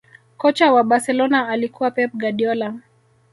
[0.37, 2.79] kocha wa barcelona alikuwa pep guardiola